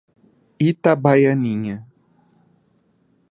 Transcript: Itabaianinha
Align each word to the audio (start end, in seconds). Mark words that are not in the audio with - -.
Itabaianinha 0.69 1.75